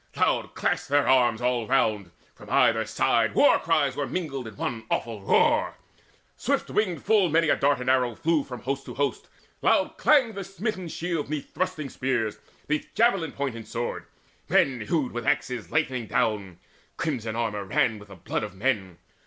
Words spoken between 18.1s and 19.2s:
blood of men.